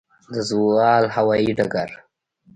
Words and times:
د 0.31 0.35
زاول 0.47 1.03
هوايي 1.15 1.51
ډګر 1.57 1.89